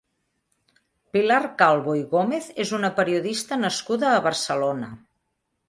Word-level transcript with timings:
Pilar 1.15 1.41
Calvo 1.59 1.95
i 1.99 2.01
Gómez 2.15 2.49
és 2.65 2.73
una 2.79 2.91
periodista 3.01 3.61
nascuda 3.67 4.11
a 4.15 4.25
Barcelona. 4.31 4.93